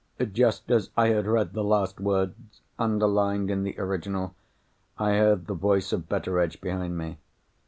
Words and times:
_"Just 0.33 0.71
as 0.71 0.89
I 0.97 1.09
had 1.09 1.27
read 1.27 1.53
the 1.53 1.63
last 1.63 1.99
words—underlined 1.99 3.51
in 3.51 3.61
the 3.61 3.79
original—I 3.79 5.11
heard 5.11 5.45
the 5.45 5.53
voice 5.53 5.93
of 5.93 6.09
Betteredge 6.09 6.59
behind 6.59 6.97
me. 6.97 7.19